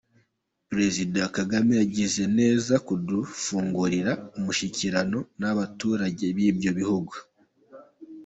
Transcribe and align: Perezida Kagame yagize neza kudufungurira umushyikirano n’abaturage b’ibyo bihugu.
Perezida 0.69 1.21
Kagame 1.35 1.73
yagize 1.81 2.23
neza 2.39 2.73
kudufungurira 2.87 4.11
umushyikirano 4.37 5.19
n’abaturage 5.41 6.25
b’ibyo 6.37 6.71
bihugu. 6.79 7.13